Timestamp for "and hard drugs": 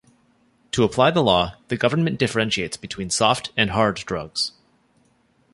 3.55-4.51